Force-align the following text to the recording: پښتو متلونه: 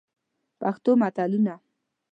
پښتو 0.59 0.91
متلونه: 1.01 1.53